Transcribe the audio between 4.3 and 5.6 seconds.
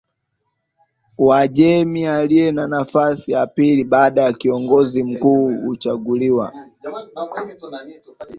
Kiongozi Mkuu